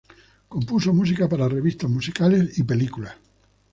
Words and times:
Compuso 0.53 0.89
música 0.99 1.25
para 1.31 1.47
revistas 1.57 1.87
musicales 1.97 2.57
y 2.57 2.63
películas. 2.63 3.15